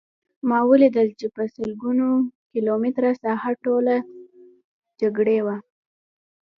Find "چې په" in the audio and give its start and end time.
1.19-1.43